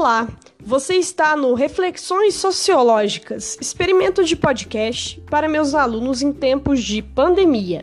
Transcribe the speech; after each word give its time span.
Olá, 0.00 0.26
você 0.64 0.94
está 0.94 1.36
no 1.36 1.52
Reflexões 1.52 2.34
Sociológicas, 2.34 3.58
experimento 3.60 4.24
de 4.24 4.34
podcast 4.34 5.22
para 5.30 5.46
meus 5.46 5.74
alunos 5.74 6.22
em 6.22 6.32
tempos 6.32 6.82
de 6.82 7.02
pandemia. 7.02 7.82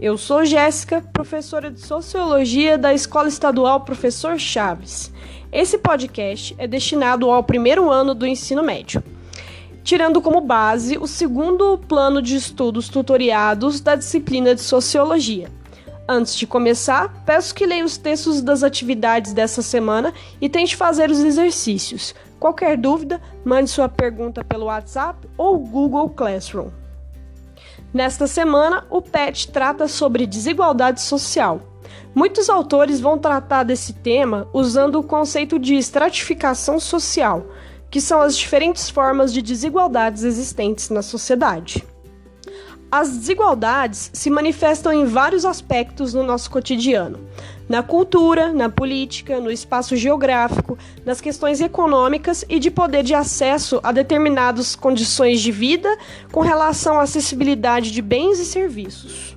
Eu 0.00 0.16
sou 0.16 0.46
Jéssica, 0.46 1.02
professora 1.12 1.70
de 1.70 1.82
Sociologia 1.82 2.78
da 2.78 2.94
Escola 2.94 3.28
Estadual 3.28 3.82
Professor 3.82 4.38
Chaves. 4.38 5.12
Esse 5.52 5.76
podcast 5.76 6.54
é 6.56 6.66
destinado 6.66 7.28
ao 7.28 7.44
primeiro 7.44 7.90
ano 7.90 8.14
do 8.14 8.26
ensino 8.26 8.62
médio, 8.62 9.04
tirando 9.82 10.22
como 10.22 10.40
base 10.40 10.96
o 10.96 11.06
segundo 11.06 11.76
plano 11.76 12.22
de 12.22 12.36
estudos 12.36 12.88
tutoriados 12.88 13.82
da 13.82 13.94
disciplina 13.94 14.54
de 14.54 14.62
Sociologia 14.62 15.50
Antes 16.06 16.36
de 16.36 16.46
começar, 16.46 17.24
peço 17.24 17.54
que 17.54 17.64
leia 17.64 17.84
os 17.84 17.96
textos 17.96 18.42
das 18.42 18.62
atividades 18.62 19.32
dessa 19.32 19.62
semana 19.62 20.12
e 20.38 20.50
tente 20.50 20.76
fazer 20.76 21.10
os 21.10 21.24
exercícios. 21.24 22.14
Qualquer 22.38 22.76
dúvida, 22.76 23.22
mande 23.42 23.70
sua 23.70 23.88
pergunta 23.88 24.44
pelo 24.44 24.66
WhatsApp 24.66 25.26
ou 25.38 25.58
Google 25.58 26.10
Classroom. 26.10 26.68
Nesta 27.92 28.26
semana, 28.26 28.84
o 28.90 29.00
PET 29.00 29.50
trata 29.50 29.88
sobre 29.88 30.26
desigualdade 30.26 31.00
social. 31.00 31.60
Muitos 32.14 32.50
autores 32.50 33.00
vão 33.00 33.16
tratar 33.16 33.62
desse 33.62 33.94
tema 33.94 34.46
usando 34.52 34.96
o 34.96 35.02
conceito 35.02 35.58
de 35.58 35.74
estratificação 35.74 36.78
social, 36.78 37.46
que 37.90 38.00
são 38.00 38.20
as 38.20 38.36
diferentes 38.36 38.90
formas 38.90 39.32
de 39.32 39.40
desigualdades 39.40 40.22
existentes 40.22 40.90
na 40.90 41.00
sociedade. 41.00 41.82
As 42.96 43.10
desigualdades 43.10 44.08
se 44.12 44.30
manifestam 44.30 44.92
em 44.92 45.04
vários 45.04 45.44
aspectos 45.44 46.14
no 46.14 46.22
nosso 46.22 46.48
cotidiano: 46.48 47.18
na 47.68 47.82
cultura, 47.82 48.52
na 48.52 48.68
política, 48.68 49.40
no 49.40 49.50
espaço 49.50 49.96
geográfico, 49.96 50.78
nas 51.04 51.20
questões 51.20 51.60
econômicas 51.60 52.44
e 52.48 52.60
de 52.60 52.70
poder 52.70 53.02
de 53.02 53.12
acesso 53.12 53.80
a 53.82 53.90
determinadas 53.90 54.76
condições 54.76 55.40
de 55.40 55.50
vida 55.50 55.88
com 56.30 56.40
relação 56.40 57.00
à 57.00 57.02
acessibilidade 57.02 57.90
de 57.90 58.00
bens 58.00 58.38
e 58.38 58.44
serviços. 58.44 59.36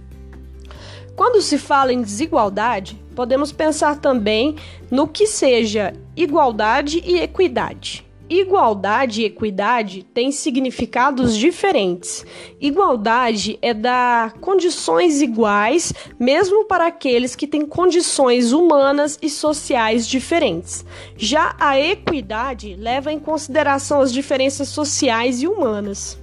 Quando 1.16 1.42
se 1.42 1.58
fala 1.58 1.92
em 1.92 2.03
desigualdade, 2.03 3.03
podemos 3.16 3.52
pensar 3.52 3.97
também 3.97 4.55
no 4.92 5.08
que 5.08 5.25
seja 5.25 5.94
igualdade 6.16 7.02
e 7.03 7.17
equidade. 7.17 8.06
Igualdade 8.30 9.22
e 9.22 9.25
equidade 9.25 10.03
têm 10.14 10.33
significados 10.33 11.38
diferentes. 11.38 12.25
Igualdade 12.59 13.58
é 13.61 13.73
dar 13.73 14.33
condições 14.33 15.22
iguais, 15.22 15.94
mesmo 16.20 16.66
para 16.66 16.88
aqueles 16.88 17.38
que 17.38 17.48
têm 17.48 17.66
condições 17.66 18.52
humanas 18.52 19.17
e 19.22 19.30
sociais 19.30 20.05
diferentes. 20.05 20.86
Já 21.16 21.55
a 21.58 21.80
equidade 21.80 22.75
leva 22.75 23.14
em 23.14 23.20
consideração 23.20 24.02
as 24.02 24.11
diferenças 24.11 24.67
sociais 24.67 25.42
e 25.42 25.48
humanas. 25.48 26.20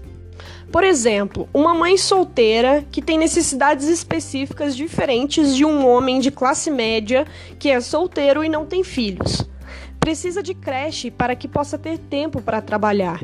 Por 0.71 0.85
exemplo, 0.85 1.49
uma 1.55 1.73
mãe 1.73 1.97
solteira 1.97 2.85
que 2.91 3.01
tem 3.01 3.17
necessidades 3.17 3.89
específicas 3.89 4.77
diferentes 4.77 5.57
de 5.57 5.65
um 5.65 5.87
homem 5.87 6.21
de 6.21 6.31
classe 6.31 6.71
média 6.71 7.27
que 7.59 7.71
é 7.71 7.81
solteiro 7.81 8.45
e 8.45 8.49
não 8.49 8.67
tem 8.67 8.85
filhos 8.85 9.54
precisa 10.05 10.43
de 10.43 10.53
creche 10.53 11.11
para 11.11 11.35
que 11.35 11.49
possa 11.49 11.79
ter 11.79 11.97
tempo 11.97 12.43
para 12.43 12.61
trabalhar. 12.61 13.23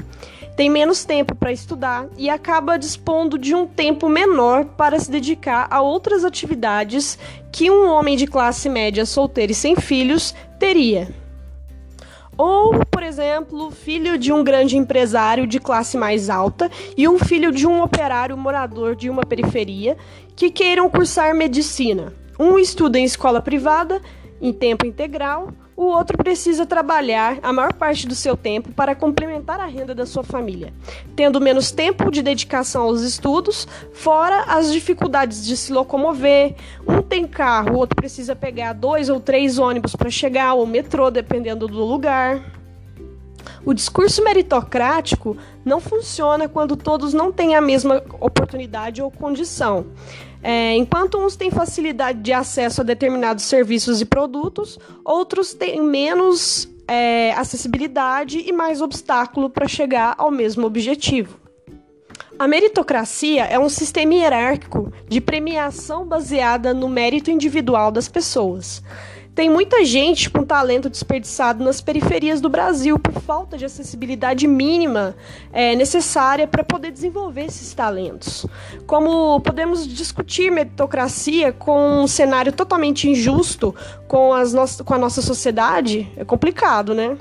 Tem 0.56 0.70
menos 0.70 1.04
tempo 1.04 1.34
para 1.34 1.52
estudar 1.52 2.08
e 2.16 2.30
acaba 2.30 2.78
dispondo 2.78 3.36
de 3.36 3.54
um 3.54 3.66
tempo 3.66 4.08
menor 4.08 4.64
para 4.64 4.98
se 4.98 5.10
dedicar 5.10 5.68
a 5.70 5.82
outras 5.82 6.24
atividades 6.24 7.18
que 7.52 7.70
um 7.70 7.86
homem 7.86 8.16
de 8.16 8.26
classe 8.26 8.66
média 8.70 9.04
solteiro 9.04 9.52
e 9.52 9.54
sem 9.54 9.76
filhos 9.76 10.34
teria. 10.58 11.14
Ou, 12.38 12.72
por 12.90 13.02
exemplo, 13.02 13.70
filho 13.70 14.16
de 14.16 14.32
um 14.32 14.42
grande 14.42 14.78
empresário 14.78 15.46
de 15.46 15.60
classe 15.60 15.98
mais 15.98 16.30
alta 16.30 16.70
e 16.96 17.06
um 17.06 17.18
filho 17.18 17.52
de 17.52 17.66
um 17.66 17.82
operário 17.82 18.38
morador 18.38 18.96
de 18.96 19.10
uma 19.10 19.26
periferia 19.26 19.98
que 20.34 20.50
queiram 20.50 20.88
cursar 20.88 21.34
medicina. 21.34 22.14
Um 22.38 22.58
estuda 22.58 22.98
em 22.98 23.04
escola 23.04 23.42
privada, 23.42 24.00
em 24.40 24.50
tempo 24.50 24.86
integral, 24.86 25.52
o 25.80 25.86
outro 25.86 26.18
precisa 26.18 26.66
trabalhar 26.66 27.38
a 27.42 27.54
maior 27.54 27.72
parte 27.72 28.06
do 28.06 28.14
seu 28.14 28.36
tempo 28.36 28.70
para 28.70 28.94
complementar 28.94 29.58
a 29.58 29.64
renda 29.64 29.94
da 29.94 30.04
sua 30.04 30.22
família, 30.22 30.74
tendo 31.16 31.40
menos 31.40 31.70
tempo 31.70 32.10
de 32.10 32.22
dedicação 32.22 32.82
aos 32.82 33.00
estudos, 33.00 33.66
fora 33.94 34.42
as 34.42 34.70
dificuldades 34.70 35.42
de 35.42 35.56
se 35.56 35.72
locomover. 35.72 36.54
Um 36.86 37.00
tem 37.00 37.26
carro, 37.26 37.76
o 37.76 37.78
outro 37.78 37.96
precisa 37.96 38.36
pegar 38.36 38.74
dois 38.74 39.08
ou 39.08 39.18
três 39.18 39.58
ônibus 39.58 39.96
para 39.96 40.10
chegar, 40.10 40.52
ou 40.52 40.66
metrô, 40.66 41.10
dependendo 41.10 41.66
do 41.66 41.82
lugar. 41.82 42.59
O 43.64 43.74
discurso 43.74 44.24
meritocrático 44.24 45.36
não 45.64 45.80
funciona 45.80 46.48
quando 46.48 46.76
todos 46.76 47.12
não 47.12 47.30
têm 47.30 47.54
a 47.54 47.60
mesma 47.60 48.02
oportunidade 48.18 49.02
ou 49.02 49.10
condição. 49.10 49.86
É, 50.42 50.74
enquanto 50.74 51.18
uns 51.18 51.36
têm 51.36 51.50
facilidade 51.50 52.20
de 52.20 52.32
acesso 52.32 52.80
a 52.80 52.84
determinados 52.84 53.44
serviços 53.44 54.00
e 54.00 54.06
produtos, 54.06 54.78
outros 55.04 55.52
têm 55.52 55.82
menos 55.82 56.68
é, 56.88 57.32
acessibilidade 57.32 58.38
e 58.38 58.52
mais 58.52 58.80
obstáculo 58.80 59.50
para 59.50 59.68
chegar 59.68 60.14
ao 60.16 60.30
mesmo 60.30 60.66
objetivo. 60.66 61.38
A 62.38 62.48
meritocracia 62.48 63.44
é 63.44 63.58
um 63.58 63.68
sistema 63.68 64.14
hierárquico 64.14 64.90
de 65.06 65.20
premiação 65.20 66.06
baseada 66.06 66.72
no 66.72 66.88
mérito 66.88 67.30
individual 67.30 67.92
das 67.92 68.08
pessoas. 68.08 68.82
Tem 69.34 69.48
muita 69.48 69.84
gente 69.84 70.28
com 70.28 70.44
talento 70.44 70.90
desperdiçado 70.90 71.62
nas 71.62 71.80
periferias 71.80 72.40
do 72.40 72.48
Brasil 72.48 72.98
por 72.98 73.12
falta 73.22 73.56
de 73.56 73.64
acessibilidade 73.64 74.46
mínima 74.46 75.14
é, 75.52 75.76
necessária 75.76 76.48
para 76.48 76.64
poder 76.64 76.90
desenvolver 76.90 77.44
esses 77.44 77.72
talentos. 77.72 78.44
Como 78.86 79.40
podemos 79.40 79.86
discutir 79.86 80.50
meritocracia 80.50 81.52
com 81.52 82.02
um 82.02 82.08
cenário 82.08 82.52
totalmente 82.52 83.08
injusto 83.08 83.74
com, 84.08 84.34
as 84.34 84.52
no 84.52 84.64
com 84.84 84.94
a 84.94 84.98
nossa 84.98 85.22
sociedade? 85.22 86.10
É 86.16 86.24
complicado, 86.24 86.92
né? 86.92 87.16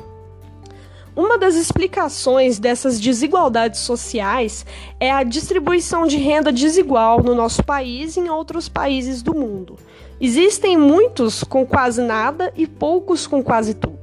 Uma 1.15 1.37
das 1.37 1.55
explicações 1.55 2.59
dessas 2.59 2.99
desigualdades 2.99 3.81
sociais 3.81 4.65
é 4.99 5.11
a 5.11 5.21
distribuição 5.21 6.07
de 6.07 6.17
renda 6.17 6.51
desigual 6.51 7.21
no 7.21 7.35
nosso 7.35 7.63
país 7.63 8.15
e 8.15 8.21
em 8.21 8.29
outros 8.29 8.69
países 8.69 9.21
do 9.21 9.35
mundo. 9.35 9.75
Existem 10.21 10.77
muitos 10.77 11.43
com 11.43 11.65
quase 11.65 12.01
nada 12.01 12.51
e 12.55 12.67
poucos 12.67 13.25
com 13.25 13.41
quase 13.41 13.73
tudo. 13.73 13.99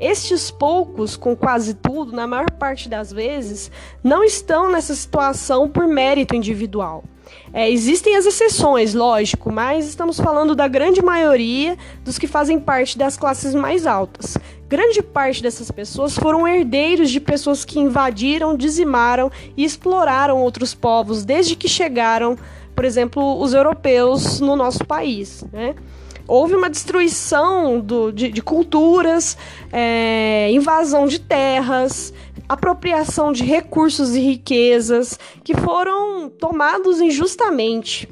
Estes 0.00 0.50
poucos 0.50 1.16
com 1.16 1.36
quase 1.36 1.74
tudo, 1.74 2.12
na 2.12 2.26
maior 2.26 2.50
parte 2.50 2.88
das 2.88 3.12
vezes, 3.12 3.70
não 4.02 4.24
estão 4.24 4.70
nessa 4.70 4.94
situação 4.94 5.68
por 5.68 5.86
mérito 5.86 6.34
individual. 6.34 7.04
É, 7.52 7.70
existem 7.70 8.16
as 8.16 8.26
exceções, 8.26 8.94
lógico, 8.94 9.52
mas 9.52 9.86
estamos 9.86 10.18
falando 10.18 10.56
da 10.56 10.66
grande 10.66 11.00
maioria 11.00 11.78
dos 12.04 12.18
que 12.18 12.26
fazem 12.26 12.58
parte 12.58 12.98
das 12.98 13.16
classes 13.16 13.54
mais 13.54 13.86
altas. 13.86 14.36
Grande 14.68 15.00
parte 15.02 15.40
dessas 15.40 15.70
pessoas 15.70 16.18
foram 16.18 16.48
herdeiros 16.48 17.10
de 17.10 17.20
pessoas 17.20 17.64
que 17.64 17.78
invadiram, 17.78 18.56
dizimaram 18.56 19.30
e 19.56 19.64
exploraram 19.64 20.42
outros 20.42 20.74
povos 20.74 21.24
desde 21.24 21.54
que 21.54 21.68
chegaram 21.68 22.36
por 22.74 22.84
exemplo, 22.84 23.40
os 23.40 23.54
europeus 23.54 24.40
no 24.40 24.56
nosso 24.56 24.84
país. 24.84 25.44
Né? 25.52 25.74
Houve 26.26 26.54
uma 26.54 26.70
destruição 26.70 27.80
do, 27.80 28.10
de, 28.10 28.30
de 28.30 28.42
culturas, 28.42 29.36
é, 29.72 30.50
invasão 30.50 31.06
de 31.06 31.18
terras, 31.18 32.12
apropriação 32.48 33.32
de 33.32 33.44
recursos 33.44 34.14
e 34.14 34.20
riquezas 34.20 35.18
que 35.42 35.54
foram 35.54 36.28
tomados 36.28 37.00
injustamente. 37.00 38.08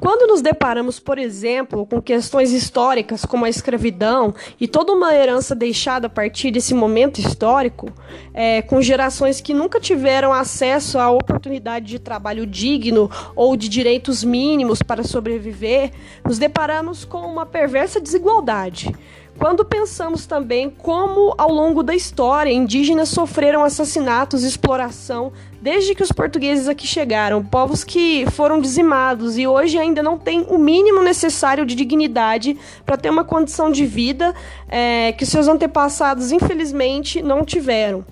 Quando 0.00 0.28
nos 0.28 0.40
deparamos, 0.40 1.00
por 1.00 1.18
exemplo, 1.18 1.84
com 1.84 2.00
questões 2.00 2.52
históricas 2.52 3.24
como 3.24 3.44
a 3.44 3.48
escravidão 3.48 4.32
e 4.60 4.68
toda 4.68 4.92
uma 4.92 5.12
herança 5.12 5.56
deixada 5.56 6.06
a 6.06 6.10
partir 6.10 6.52
desse 6.52 6.72
momento 6.72 7.18
histórico, 7.18 7.90
é, 8.32 8.62
com 8.62 8.80
gerações 8.80 9.40
que 9.40 9.52
nunca 9.52 9.80
tiveram 9.80 10.32
acesso 10.32 10.98
à 10.98 11.10
oportunidade 11.10 11.86
de 11.86 11.98
trabalho 11.98 12.46
digno 12.46 13.10
ou 13.34 13.56
de 13.56 13.68
direitos 13.68 14.22
mínimos 14.22 14.82
para 14.82 15.02
sobreviver, 15.02 15.90
nos 16.24 16.38
deparamos 16.38 17.04
com 17.04 17.18
uma 17.18 17.44
perversa 17.44 18.00
desigualdade. 18.00 18.94
Quando 19.38 19.64
pensamos 19.64 20.26
também 20.26 20.68
como, 20.68 21.32
ao 21.38 21.52
longo 21.52 21.84
da 21.84 21.94
história, 21.94 22.50
indígenas 22.50 23.08
sofreram 23.08 23.62
assassinatos 23.62 24.42
e 24.42 24.48
exploração 24.48 25.32
desde 25.62 25.94
que 25.94 26.02
os 26.02 26.10
portugueses 26.10 26.66
aqui 26.66 26.88
chegaram, 26.88 27.44
povos 27.44 27.84
que 27.84 28.26
foram 28.32 28.60
dizimados 28.60 29.38
e 29.38 29.46
hoje 29.46 29.78
ainda 29.78 30.02
não 30.02 30.18
têm 30.18 30.44
o 30.48 30.58
mínimo 30.58 31.02
necessário 31.04 31.64
de 31.64 31.76
dignidade 31.76 32.58
para 32.84 32.96
ter 32.96 33.10
uma 33.10 33.24
condição 33.24 33.70
de 33.70 33.86
vida 33.86 34.34
é, 34.68 35.12
que 35.12 35.24
seus 35.24 35.46
antepassados, 35.46 36.32
infelizmente, 36.32 37.22
não 37.22 37.44
tiveram. 37.44 38.04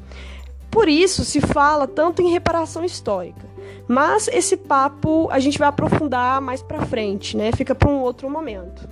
Por 0.70 0.88
isso 0.88 1.24
se 1.24 1.40
fala 1.40 1.88
tanto 1.88 2.22
em 2.22 2.30
reparação 2.30 2.84
histórica. 2.84 3.46
Mas 3.88 4.28
esse 4.28 4.56
papo 4.56 5.28
a 5.32 5.40
gente 5.40 5.58
vai 5.58 5.68
aprofundar 5.68 6.40
mais 6.40 6.62
para 6.62 6.86
frente, 6.86 7.36
né? 7.36 7.50
Fica 7.50 7.74
para 7.74 7.88
um 7.88 8.00
outro 8.00 8.30
momento. 8.30 8.88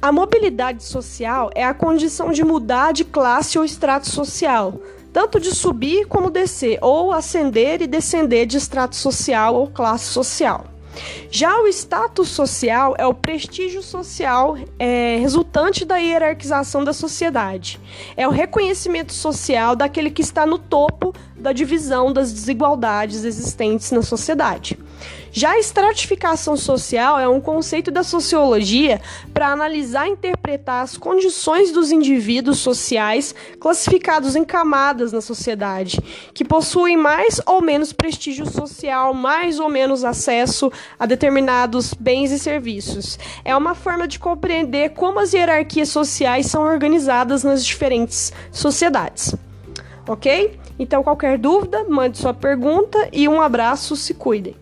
A 0.00 0.12
mobilidade 0.12 0.84
social 0.84 1.50
é 1.56 1.64
a 1.64 1.74
condição 1.74 2.30
de 2.30 2.44
mudar 2.44 2.92
de 2.92 3.04
classe 3.04 3.58
ou 3.58 3.64
extrato 3.64 4.08
social, 4.08 4.80
tanto 5.12 5.40
de 5.40 5.52
subir 5.52 6.06
como 6.06 6.30
descer, 6.30 6.78
ou 6.80 7.12
ascender 7.12 7.82
e 7.82 7.86
descender 7.88 8.46
de 8.46 8.56
extrato 8.56 8.94
social 8.94 9.56
ou 9.56 9.66
classe 9.66 10.04
social. 10.04 10.66
Já 11.30 11.60
o 11.60 11.66
status 11.66 12.28
social 12.28 12.94
é 12.96 13.06
o 13.06 13.14
prestígio 13.14 13.82
social 13.82 14.56
é, 14.78 15.18
resultante 15.20 15.84
da 15.84 15.96
hierarquização 15.96 16.84
da 16.84 16.92
sociedade. 16.92 17.80
É 18.16 18.26
o 18.26 18.30
reconhecimento 18.30 19.12
social 19.12 19.74
daquele 19.74 20.12
que 20.12 20.22
está 20.22 20.46
no 20.46 20.58
topo 20.58 21.12
da 21.36 21.52
divisão 21.52 22.12
das 22.12 22.32
desigualdades 22.32 23.24
existentes 23.24 23.90
na 23.90 24.02
sociedade. 24.02 24.78
Já 25.30 25.52
a 25.52 25.58
estratificação 25.58 26.56
social 26.56 27.18
é 27.18 27.28
um 27.28 27.40
conceito 27.40 27.90
da 27.90 28.02
sociologia 28.02 29.00
para 29.32 29.48
analisar 29.48 30.08
e 30.08 30.12
interpretar 30.12 30.82
as 30.82 30.96
condições 30.96 31.70
dos 31.70 31.92
indivíduos 31.92 32.58
sociais 32.58 33.34
classificados 33.60 34.34
em 34.34 34.44
camadas 34.44 35.12
na 35.12 35.20
sociedade, 35.20 36.00
que 36.34 36.44
possuem 36.44 36.96
mais 36.96 37.40
ou 37.46 37.60
menos 37.60 37.92
prestígio 37.92 38.46
social, 38.50 39.14
mais 39.14 39.60
ou 39.60 39.68
menos 39.68 40.04
acesso 40.04 40.72
a 40.98 41.06
determinados 41.06 41.94
bens 41.94 42.32
e 42.32 42.38
serviços. 42.38 43.18
É 43.44 43.54
uma 43.56 43.74
forma 43.74 44.08
de 44.08 44.18
compreender 44.18 44.90
como 44.90 45.20
as 45.20 45.32
hierarquias 45.32 45.90
sociais 45.90 46.46
são 46.46 46.62
organizadas 46.62 47.44
nas 47.44 47.64
diferentes 47.64 48.32
sociedades. 48.50 49.34
Ok? 50.06 50.58
Então, 50.78 51.02
qualquer 51.02 51.36
dúvida, 51.36 51.84
mande 51.84 52.18
sua 52.18 52.32
pergunta 52.32 53.08
e 53.12 53.28
um 53.28 53.40
abraço, 53.40 53.94
se 53.94 54.14
cuidem. 54.14 54.56